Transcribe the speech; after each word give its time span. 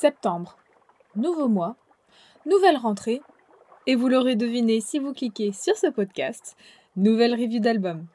Septembre. 0.00 0.56
Nouveau 1.14 1.46
mois, 1.46 1.76
nouvelle 2.46 2.78
rentrée, 2.78 3.20
et 3.86 3.96
vous 3.96 4.08
l'aurez 4.08 4.34
deviné 4.34 4.80
si 4.80 4.98
vous 4.98 5.12
cliquez 5.12 5.52
sur 5.52 5.76
ce 5.76 5.88
podcast, 5.88 6.56
nouvelle 6.96 7.34
review 7.34 7.60
d'album. 7.60 8.06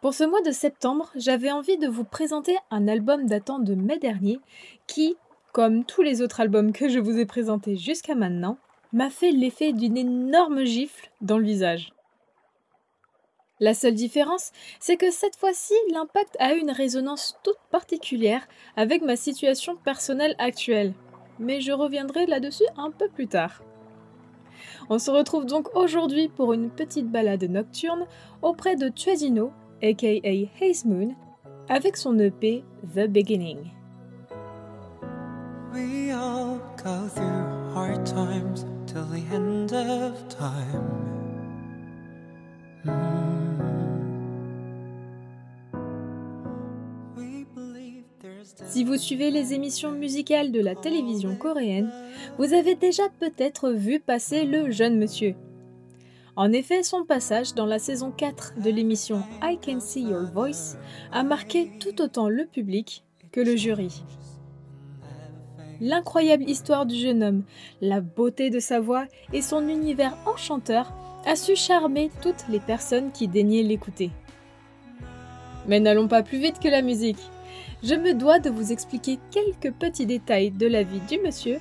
Pour 0.00 0.14
ce 0.14 0.24
mois 0.24 0.40
de 0.40 0.50
septembre, 0.50 1.12
j'avais 1.14 1.52
envie 1.52 1.78
de 1.78 1.86
vous 1.86 2.02
présenter 2.02 2.56
un 2.72 2.88
album 2.88 3.26
datant 3.26 3.60
de 3.60 3.76
mai 3.76 4.00
dernier 4.00 4.40
qui, 4.88 5.16
comme 5.52 5.84
tous 5.84 6.02
les 6.02 6.22
autres 6.22 6.40
albums 6.40 6.72
que 6.72 6.88
je 6.88 6.98
vous 6.98 7.16
ai 7.16 7.24
présentés 7.24 7.76
jusqu'à 7.76 8.16
maintenant, 8.16 8.58
m'a 8.92 9.10
fait 9.10 9.30
l'effet 9.30 9.72
d'une 9.72 9.96
énorme 9.96 10.64
gifle 10.64 11.08
dans 11.20 11.38
le 11.38 11.44
visage. 11.44 11.92
La 13.58 13.72
seule 13.72 13.94
différence, 13.94 14.52
c'est 14.80 14.98
que 14.98 15.10
cette 15.10 15.36
fois-ci, 15.36 15.72
l'impact 15.92 16.36
a 16.38 16.52
une 16.52 16.70
résonance 16.70 17.38
toute 17.42 17.58
particulière 17.70 18.46
avec 18.76 19.00
ma 19.02 19.16
situation 19.16 19.76
personnelle 19.76 20.34
actuelle. 20.38 20.92
Mais 21.38 21.62
je 21.62 21.72
reviendrai 21.72 22.26
là-dessus 22.26 22.66
un 22.76 22.90
peu 22.90 23.08
plus 23.08 23.28
tard. 23.28 23.62
On 24.90 24.98
se 24.98 25.10
retrouve 25.10 25.46
donc 25.46 25.74
aujourd'hui 25.74 26.28
pour 26.28 26.52
une 26.52 26.70
petite 26.70 27.10
balade 27.10 27.44
nocturne 27.44 28.06
auprès 28.42 28.76
de 28.76 28.88
Tuesino, 28.88 29.52
aka 29.82 30.20
Haze 30.60 30.84
Moon, 30.84 31.14
avec 31.68 31.96
son 31.96 32.18
EP 32.18 32.62
The 32.94 33.06
Beginning. 33.08 33.72
Si 48.76 48.84
vous 48.84 48.98
suivez 48.98 49.30
les 49.30 49.54
émissions 49.54 49.92
musicales 49.92 50.52
de 50.52 50.60
la 50.60 50.74
télévision 50.74 51.34
coréenne, 51.34 51.90
vous 52.36 52.52
avez 52.52 52.74
déjà 52.74 53.04
peut-être 53.20 53.70
vu 53.70 54.00
passer 54.00 54.44
le 54.44 54.70
jeune 54.70 54.98
monsieur. 54.98 55.34
En 56.36 56.52
effet, 56.52 56.82
son 56.82 57.06
passage 57.06 57.54
dans 57.54 57.64
la 57.64 57.78
saison 57.78 58.10
4 58.10 58.60
de 58.62 58.68
l'émission 58.68 59.22
I 59.42 59.56
Can 59.64 59.80
See 59.80 60.02
Your 60.02 60.30
Voice 60.30 60.76
a 61.10 61.22
marqué 61.22 61.70
tout 61.80 62.02
autant 62.02 62.28
le 62.28 62.44
public 62.44 63.02
que 63.32 63.40
le 63.40 63.56
jury. 63.56 64.02
L'incroyable 65.80 66.44
histoire 66.44 66.84
du 66.84 66.96
jeune 66.96 67.22
homme, 67.22 67.44
la 67.80 68.02
beauté 68.02 68.50
de 68.50 68.60
sa 68.60 68.78
voix 68.78 69.06
et 69.32 69.40
son 69.40 69.66
univers 69.70 70.18
enchanteur 70.26 70.92
a 71.24 71.34
su 71.34 71.56
charmer 71.56 72.10
toutes 72.20 72.44
les 72.50 72.60
personnes 72.60 73.10
qui 73.10 73.26
daignaient 73.26 73.62
l'écouter. 73.62 74.10
Mais 75.66 75.80
n'allons 75.80 76.08
pas 76.08 76.22
plus 76.22 76.38
vite 76.38 76.58
que 76.60 76.68
la 76.68 76.82
musique 76.82 77.30
je 77.86 77.94
me 77.94 78.14
dois 78.14 78.40
de 78.40 78.50
vous 78.50 78.72
expliquer 78.72 79.20
quelques 79.30 79.72
petits 79.72 80.06
détails 80.06 80.50
de 80.50 80.66
la 80.66 80.82
vie 80.82 80.98
du 81.08 81.20
monsieur 81.20 81.58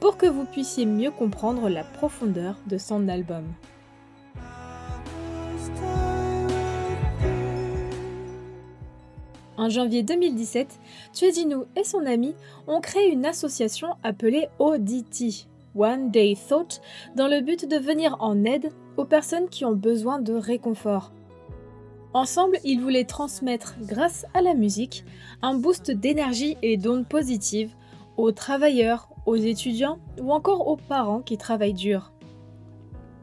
pour 0.00 0.16
que 0.16 0.26
vous 0.26 0.44
puissiez 0.44 0.86
mieux 0.86 1.12
comprendre 1.12 1.68
la 1.68 1.84
profondeur 1.84 2.56
de 2.66 2.78
son 2.78 3.08
album. 3.08 3.44
En 9.56 9.68
janvier 9.68 10.02
2017, 10.02 10.80
Tuedino 11.12 11.66
et 11.76 11.84
son 11.84 12.06
ami 12.06 12.34
ont 12.66 12.80
créé 12.80 13.12
une 13.12 13.24
association 13.24 13.88
appelée 14.02 14.48
ODT, 14.58 15.46
One 15.76 16.10
Day 16.10 16.36
Thought, 16.48 16.80
dans 17.14 17.28
le 17.28 17.40
but 17.40 17.68
de 17.68 17.76
venir 17.76 18.16
en 18.18 18.44
aide 18.44 18.70
aux 18.96 19.04
personnes 19.04 19.48
qui 19.48 19.64
ont 19.64 19.76
besoin 19.76 20.18
de 20.18 20.34
réconfort. 20.34 21.12
Ensemble, 22.18 22.58
ils 22.64 22.80
voulaient 22.80 23.04
transmettre, 23.04 23.76
grâce 23.80 24.26
à 24.34 24.42
la 24.42 24.54
musique, 24.54 25.04
un 25.40 25.54
boost 25.54 25.92
d'énergie 25.92 26.56
et 26.62 26.76
d'ondes 26.76 27.06
positives 27.06 27.70
aux 28.16 28.32
travailleurs, 28.32 29.08
aux 29.24 29.36
étudiants 29.36 30.00
ou 30.20 30.32
encore 30.32 30.66
aux 30.66 30.76
parents 30.76 31.20
qui 31.20 31.38
travaillent 31.38 31.74
dur. 31.74 32.12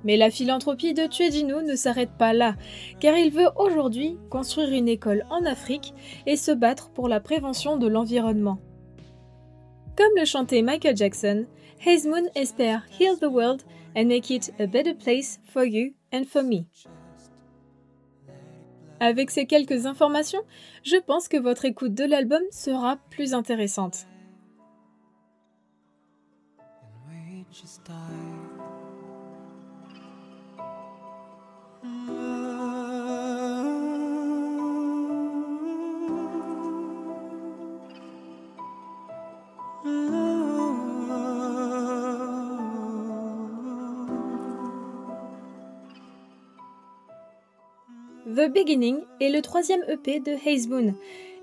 Mais 0.05 0.15
la 0.15 0.31
philanthropie 0.31 0.93
de 0.93 1.07
Tuedino 1.07 1.61
ne 1.61 1.75
s'arrête 1.75 2.13
pas 2.17 2.31
là, 2.31 2.55
car 3.01 3.17
il 3.17 3.31
veut 3.31 3.49
aujourd'hui 3.57 4.17
construire 4.29 4.69
une 4.69 4.87
école 4.87 5.25
en 5.29 5.43
Afrique 5.43 5.93
et 6.25 6.37
se 6.37 6.53
battre 6.53 6.89
pour 6.89 7.09
la 7.09 7.19
prévention 7.19 7.75
de 7.75 7.87
l'environnement. 7.87 8.59
Comme 9.97 10.17
le 10.17 10.23
chantait 10.23 10.61
Michael 10.61 10.95
Jackson, 10.95 11.45
Haze 11.85 12.07
Moon 12.07 12.29
espère 12.33 12.85
heal 12.97 13.19
the 13.19 13.25
world 13.25 13.61
and 13.93 14.05
make 14.05 14.29
it 14.29 14.53
a 14.57 14.65
better 14.65 14.93
place 14.93 15.41
for 15.43 15.65
you 15.65 15.91
and 16.13 16.23
for 16.23 16.43
me. 16.43 16.65
Avec 18.99 19.29
ces 19.29 19.45
quelques 19.45 19.85
informations, 19.85 20.41
je 20.83 20.97
pense 20.97 21.27
que 21.27 21.37
votre 21.37 21.65
écoute 21.65 21.93
de 21.93 22.05
l'album 22.05 22.41
sera 22.51 22.97
plus 23.09 23.33
intéressante. 23.33 24.05
The 48.35 48.51
Beginning 48.51 48.97
est 49.21 49.29
le 49.29 49.41
troisième 49.41 49.85
EP 49.87 50.19
de 50.19 50.33
Haze 50.45 50.67
Moon, 50.67 50.93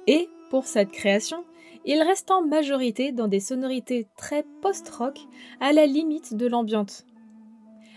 et, 0.07 0.29
pour 0.51 0.67
cette 0.67 0.91
création, 0.91 1.43
il 1.87 2.03
reste 2.03 2.31
en 2.31 2.43
majorité 2.43 3.13
dans 3.13 3.29
des 3.29 3.41
sonorités 3.41 4.07
très 4.19 4.45
post-rock, 4.61 5.19
à 5.59 5.73
la 5.73 5.87
limite 5.87 6.35
de 6.35 6.47
l'ambiante. 6.47 7.07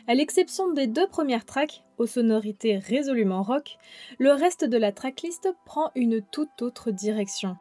À 0.07 0.15
l'exception 0.15 0.71
des 0.71 0.87
deux 0.87 1.07
premières 1.07 1.43
tracks, 1.43 1.83
aux 1.97 2.05
sonorités 2.05 2.77
résolument 2.77 3.43
rock, 3.43 3.77
le 4.17 4.31
reste 4.31 4.63
de 4.63 4.77
la 4.77 4.93
tracklist 4.93 5.49
prend 5.65 5.91
une 5.95 6.21
toute 6.21 6.61
autre 6.61 6.91
direction. 6.91 7.57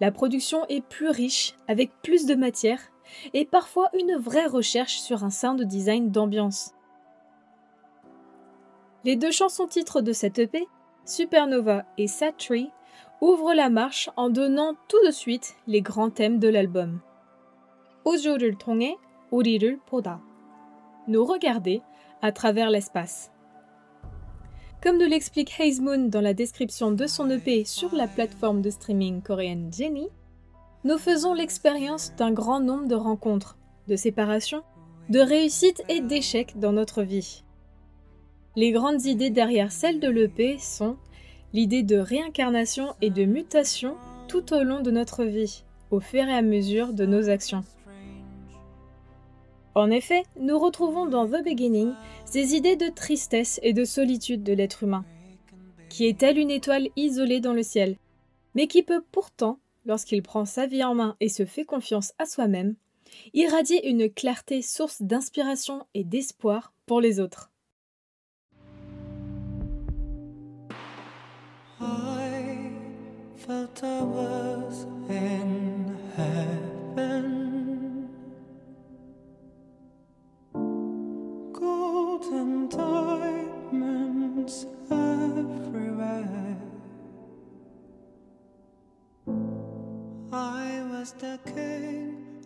La 0.00 0.12
production 0.12 0.64
est 0.68 0.86
plus 0.86 1.08
riche, 1.08 1.56
avec 1.66 1.90
plus 2.04 2.26
de 2.26 2.36
matière, 2.36 2.92
et 3.34 3.44
parfois 3.44 3.90
une 3.98 4.14
vraie 4.14 4.46
recherche 4.46 5.00
sur 5.00 5.24
un 5.24 5.30
sound 5.30 5.60
design 5.64 6.12
d'ambiance. 6.12 6.72
Les 9.03 9.15
deux 9.15 9.31
chansons 9.31 9.67
titres 9.67 10.01
de 10.01 10.13
cette 10.13 10.39
EP, 10.39 10.67
Supernova 11.05 11.85
et 11.97 12.07
Sad 12.07 12.35
Tree, 12.37 12.71
ouvrent 13.21 13.53
la 13.53 13.69
marche 13.69 14.09
en 14.17 14.29
donnant 14.29 14.73
tout 14.87 15.03
de 15.05 15.11
suite 15.11 15.55
les 15.67 15.81
grands 15.81 16.09
thèmes 16.09 16.39
de 16.39 16.49
l'album. 16.49 17.01
우주를 18.05 18.57
통해 18.59 18.97
우리를 19.31 19.79
보다. 19.87 20.21
Nous 21.07 21.25
regarder 21.25 21.81
à 22.21 22.31
travers 22.31 22.69
l'espace. 22.69 23.31
Comme 24.81 24.99
nous 24.99 25.07
l'explique 25.07 25.59
Haze 25.59 25.81
Moon 25.81 26.09
dans 26.09 26.21
la 26.21 26.35
description 26.35 26.91
de 26.91 27.07
son 27.07 27.29
EP 27.31 27.65
sur 27.65 27.95
la 27.95 28.07
plateforme 28.07 28.61
de 28.61 28.69
streaming 28.69 29.23
coréenne 29.23 29.71
Jenny, 29.73 30.07
nous 30.83 30.99
faisons 30.99 31.33
l'expérience 31.33 32.13
d'un 32.15 32.31
grand 32.31 32.59
nombre 32.59 32.87
de 32.87 32.93
rencontres, 32.95 33.57
de 33.87 33.95
séparations, 33.95 34.61
de 35.09 35.19
réussites 35.19 35.83
et 35.89 36.01
d'échecs 36.01 36.59
dans 36.59 36.71
notre 36.71 37.01
vie. 37.01 37.43
Les 38.60 38.72
grandes 38.72 39.06
idées 39.06 39.30
derrière 39.30 39.72
celles 39.72 40.00
de 40.00 40.10
l'EP 40.10 40.58
sont 40.58 40.98
l'idée 41.54 41.82
de 41.82 41.96
réincarnation 41.96 42.94
et 43.00 43.08
de 43.08 43.24
mutation 43.24 43.96
tout 44.28 44.52
au 44.52 44.62
long 44.62 44.82
de 44.82 44.90
notre 44.90 45.24
vie, 45.24 45.64
au 45.90 45.98
fur 45.98 46.24
et 46.24 46.34
à 46.34 46.42
mesure 46.42 46.92
de 46.92 47.06
nos 47.06 47.30
actions. 47.30 47.64
En 49.74 49.90
effet, 49.90 50.24
nous 50.38 50.58
retrouvons 50.58 51.06
dans 51.06 51.26
The 51.26 51.42
Beginning 51.42 51.94
ces 52.26 52.54
idées 52.54 52.76
de 52.76 52.90
tristesse 52.90 53.60
et 53.62 53.72
de 53.72 53.86
solitude 53.86 54.42
de 54.42 54.52
l'être 54.52 54.82
humain, 54.82 55.06
qui 55.88 56.04
est 56.04 56.18
telle 56.18 56.36
une 56.36 56.50
étoile 56.50 56.88
isolée 56.96 57.40
dans 57.40 57.54
le 57.54 57.62
ciel, 57.62 57.96
mais 58.54 58.66
qui 58.66 58.82
peut 58.82 59.02
pourtant, 59.10 59.58
lorsqu'il 59.86 60.20
prend 60.20 60.44
sa 60.44 60.66
vie 60.66 60.84
en 60.84 60.94
main 60.94 61.16
et 61.20 61.30
se 61.30 61.46
fait 61.46 61.64
confiance 61.64 62.12
à 62.18 62.26
soi-même, 62.26 62.74
irradier 63.32 63.88
une 63.88 64.10
clarté 64.10 64.60
source 64.60 65.00
d'inspiration 65.00 65.86
et 65.94 66.04
d'espoir 66.04 66.74
pour 66.84 67.00
les 67.00 67.20
autres. 67.20 67.49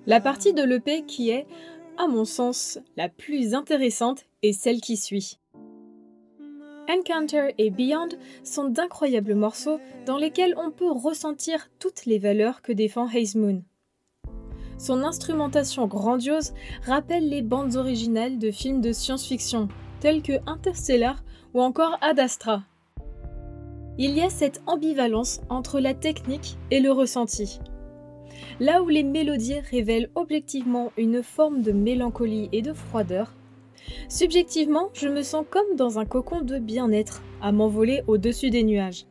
La 0.07 0.21
partie 0.21 0.53
de 0.53 0.63
l'EP 0.63 1.05
qui 1.07 1.31
est, 1.31 1.47
à 1.99 2.07
mon 2.07 2.25
sens, 2.25 2.79
la 2.97 3.09
plus 3.09 3.53
intéressante 3.53 4.25
est 4.43 4.53
celle 4.53 4.81
qui 4.81 4.97
suit. 4.97 5.39
Encounter 6.95 7.55
et 7.59 7.71
Beyond 7.71 8.11
sont 8.45 8.69
d'incroyables 8.69 9.35
morceaux 9.35 9.81
dans 10.07 10.19
lesquels 10.19 10.55
on 10.57 10.71
peut 10.71 10.91
ressentir 10.91 11.69
toutes 11.79 12.07
les 12.07 12.19
valeurs 12.19 12.63
que 12.63 12.73
défend 12.73 13.09
Haze 13.09 13.35
Moon. 13.35 13.63
Son 14.79 15.03
instrumentation 15.03 15.87
grandiose 15.87 16.53
rappelle 16.85 17.29
les 17.29 17.43
bandes 17.43 17.77
originales 17.77 18.39
de 18.39 18.51
films 18.51 18.81
de 18.81 18.93
science-fiction 18.93 19.69
tels 20.01 20.23
que 20.23 20.35
Interstellar 20.47 21.25
ou 21.53 21.63
encore 21.63 21.97
Ad 22.01 22.21
Astra. 22.21 22.63
Il 23.99 24.11
y 24.17 24.23
a 24.23 24.31
cette 24.31 24.63
ambivalence 24.67 25.41
entre 25.49 25.81
la 25.81 25.95
technique 25.95 26.59
et 26.71 26.81
le 26.81 26.93
ressenti. 26.93 27.61
Là 28.61 28.83
où 28.83 28.89
les 28.89 29.05
mélodies 29.05 29.61
révèlent 29.61 30.11
objectivement 30.15 30.93
une 30.97 31.23
forme 31.23 31.63
de 31.63 31.73
mélancolie 31.73 32.49
et 32.53 32.63
de 32.63 32.73
froideur, 32.73 33.33
subjectivement, 34.09 34.91
je 34.93 35.09
me 35.09 35.23
sens 35.23 35.45
comme 35.49 35.77
dans 35.77 35.99
un 35.99 36.05
cocon 36.05 36.41
de 36.43 36.59
bien-être, 36.59 37.23
à 37.43 37.53
m'envoler 37.53 38.03
au-dessus 38.07 38.51
des 38.51 38.63
nuages. 38.63 39.07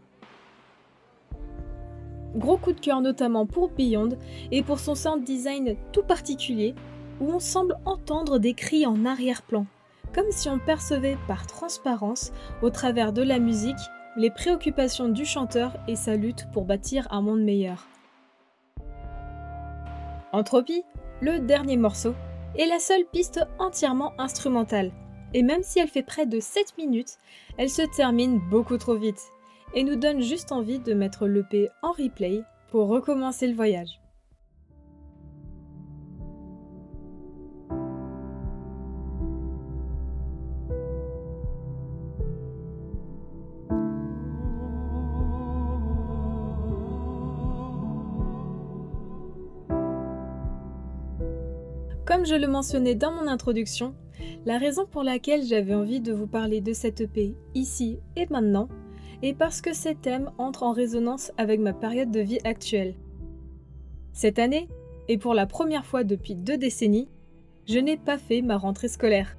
Gros 2.36 2.58
coup 2.58 2.74
de 2.74 2.80
cœur 2.80 3.02
notamment 3.02 3.46
pour 3.46 3.70
Beyond 3.70 4.18
et 4.52 4.64
pour 4.64 4.80
son 4.80 4.96
sound 4.96 5.24
design 5.24 5.76
tout 5.92 6.04
particulier, 6.04 6.74
où 7.22 7.32
on 7.32 7.40
semble 7.40 7.78
entendre 7.86 8.40
des 8.40 8.56
cris 8.56 8.86
en 8.88 9.06
arrière-plan, 9.06 9.68
comme 10.14 10.32
si 10.32 10.50
on 10.50 10.58
percevait 10.60 11.18
par 11.28 11.46
transparence, 11.46 12.32
au 12.62 12.70
travers 12.70 13.14
de 13.14 13.22
la 13.22 13.40
musique, 13.40 13.76
les 14.16 14.30
préoccupations 14.30 15.10
du 15.10 15.26
chanteur 15.26 15.74
et 15.88 15.96
sa 15.96 16.16
lutte 16.16 16.48
pour 16.52 16.66
bâtir 16.66 17.08
un 17.12 17.22
monde 17.22 17.42
meilleur. 17.42 17.88
Entropie, 20.32 20.84
le 21.22 21.40
dernier 21.40 21.78
morceau, 21.78 22.16
est 22.58 22.66
la 22.66 22.80
seule 22.80 23.06
piste 23.06 23.40
entièrement 23.60 24.14
instrumentale. 24.18 24.92
Et 25.34 25.42
même 25.42 25.64
si 25.64 25.80
elle 25.80 25.88
fait 25.88 26.04
près 26.04 26.26
de 26.26 26.40
7 26.40 26.78
minutes, 26.78 27.18
elle 27.58 27.70
se 27.70 27.82
termine 27.96 28.40
beaucoup 28.50 28.78
trop 28.78 28.96
vite 28.96 29.22
et 29.74 29.84
nous 29.84 29.96
donne 29.96 30.22
juste 30.22 30.52
envie 30.52 30.80
de 30.80 30.94
mettre 30.94 31.28
l'EP 31.28 31.70
en 31.82 31.92
replay 31.92 32.42
pour 32.70 32.88
recommencer 32.88 33.48
le 33.48 33.56
voyage. 33.56 34.03
Comme 52.24 52.32
je 52.32 52.42
le 52.42 52.48
mentionnais 52.48 52.96
dans 52.96 53.12
mon 53.12 53.28
introduction, 53.28 53.94
la 54.46 54.58
raison 54.58 54.86
pour 54.86 55.04
laquelle 55.04 55.44
j'avais 55.44 55.74
envie 55.74 56.00
de 56.00 56.14
vous 56.14 56.26
parler 56.26 56.62
de 56.62 56.72
cette 56.72 57.02
EP 57.02 57.36
ici 57.54 58.00
et 58.16 58.28
maintenant 58.28 58.70
est 59.22 59.34
parce 59.34 59.60
que 59.60 59.74
ces 59.74 59.94
thèmes 59.94 60.32
entrent 60.38 60.64
en 60.64 60.72
résonance 60.72 61.34
avec 61.38 61.60
ma 61.60 61.74
période 61.74 62.12
de 62.12 62.22
vie 62.22 62.40
actuelle. 62.46 62.96
Cette 64.14 64.40
année, 64.40 64.70
et 65.10 65.18
pour 65.18 65.34
la 65.34 65.46
première 65.46 65.86
fois 65.86 66.06
depuis 66.06 66.34
deux 66.34 66.58
décennies, 66.58 67.10
je 67.68 67.80
n'ai 67.80 67.98
pas 67.98 68.18
fait 68.18 68.42
ma 68.42 68.56
rentrée 68.56 68.88
scolaire. 68.88 69.36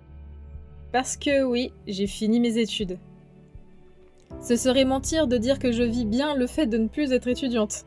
Parce 0.93 1.17
que 1.17 1.43
oui, 1.43 1.73
j'ai 1.87 2.07
fini 2.07 2.39
mes 2.39 2.59
études. 2.59 2.99
Ce 4.43 4.57
serait 4.57 4.85
mentir 4.85 5.27
de 5.27 5.39
dire 5.39 5.59
que 5.59 5.73
je 5.73 5.85
vis 5.85 6.05
bien 6.05 6.35
le 6.35 6.47
fait 6.47 6.67
de 6.67 6.77
ne 6.77 6.89
plus 6.89 7.13
être 7.13 7.29
étudiante. 7.29 7.87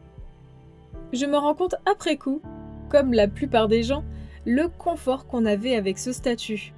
Je 1.14 1.28
me 1.28 1.38
rends 1.38 1.54
compte 1.54 1.76
après 1.86 2.18
coup, 2.18 2.42
comme 2.90 3.14
la 3.14 3.28
plupart 3.28 3.68
des 3.68 3.84
gens, 3.84 4.04
le 4.48 4.70
confort 4.70 5.28
qu'on 5.28 5.46
avait 5.46 5.76
avec 5.76 6.00
ce 6.00 6.14
statut. 6.14 6.72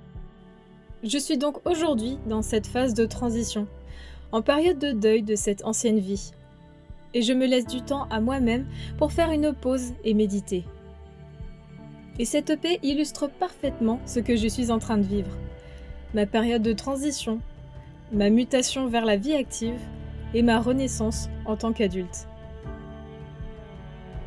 Je 1.03 1.19
suis 1.19 1.37
donc 1.37 1.57
aujourd'hui 1.69 2.17
dans 2.25 2.41
cette 2.41 2.65
phase 2.65 2.95
de 2.95 3.05
transition, 3.05 3.67
en 4.31 4.41
période 4.41 4.79
de 4.79 4.91
deuil 4.91 5.21
de 5.21 5.35
cette 5.35 5.63
ancienne 5.63 5.99
vie. 5.99 6.31
Et 7.13 7.21
je 7.21 7.31
me 7.31 7.45
laisse 7.45 7.67
du 7.67 7.83
temps 7.83 8.07
à 8.09 8.21
moi-même 8.21 8.65
pour 8.97 9.11
faire 9.11 9.29
une 9.29 9.53
pause 9.53 9.93
et 10.03 10.15
méditer. 10.15 10.65
Et 12.17 12.25
cette 12.25 12.49
EP 12.49 12.79
illustre 12.81 13.29
parfaitement 13.29 13.99
ce 14.07 14.19
que 14.19 14.35
je 14.35 14.47
suis 14.47 14.71
en 14.71 14.79
train 14.79 14.97
de 14.97 15.03
vivre. 15.03 15.37
Ma 16.15 16.25
période 16.25 16.63
de 16.63 16.73
transition, 16.73 17.39
ma 18.11 18.31
mutation 18.31 18.87
vers 18.87 19.05
la 19.05 19.15
vie 19.15 19.35
active 19.35 19.79
et 20.33 20.41
ma 20.41 20.59
renaissance 20.59 21.29
en 21.45 21.55
tant 21.55 21.71
qu'adulte. 21.71 22.28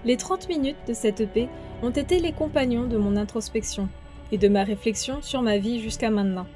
Les 0.05 0.17
30 0.17 0.49
minutes 0.49 0.77
de 0.89 0.95
cette 0.95 1.21
EP 1.21 1.49
ont 1.83 1.91
été 1.91 2.19
les 2.19 2.33
compagnons 2.33 2.87
de 2.87 2.97
mon 2.97 3.17
introspection 3.17 3.89
et 4.33 4.39
de 4.39 4.49
ma 4.49 4.65
réflexion 4.65 5.23
sur 5.23 5.43
ma 5.43 5.59
vie 5.59 5.81
jusqu'à 5.81 6.11
maintenant. 6.11 6.47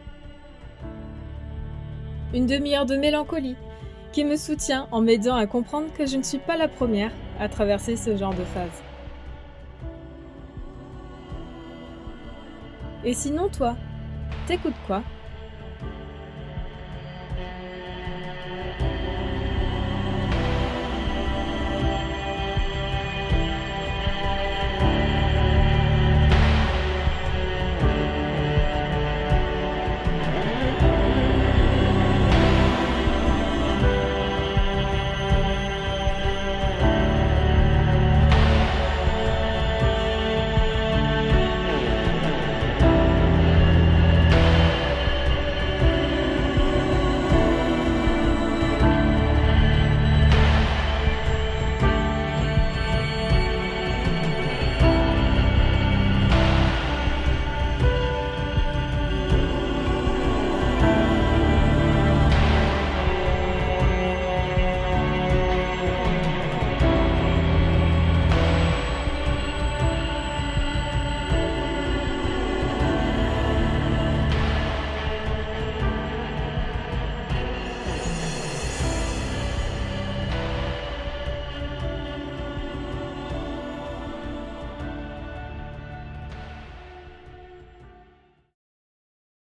Une 2.35 2.47
demi-heure 2.47 2.87
de 2.87 2.97
mélancolie 2.97 3.57
qui 4.13 4.25
me 4.25 4.37
soutient 4.37 4.89
en 4.91 5.01
m'aidant 5.01 5.37
à 5.37 5.47
comprendre 5.47 5.93
que 5.97 6.07
je 6.07 6.17
ne 6.17 6.25
suis 6.25 6.39
pas 6.39 6.57
la 6.57 6.69
première 6.69 7.13
à 7.39 7.49
traverser 7.49 7.97
ce 7.97 8.17
genre 8.17 8.35
de 8.35 8.45
phase. 8.45 8.83
Et 13.05 13.15
sinon 13.15 13.49
toi, 13.49 13.77
t'écoutes 14.49 14.75
quoi? 14.87 15.03